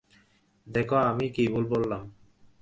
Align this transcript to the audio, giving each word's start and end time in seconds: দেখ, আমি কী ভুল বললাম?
দেখ, 0.67 0.89
আমি 1.03 1.25
কী 1.29 1.43
ভুল 1.47 1.63
বললাম? 1.65 2.01